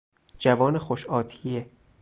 جوان 0.39 0.77
خوش 0.77 1.05
آتیه 1.07 1.69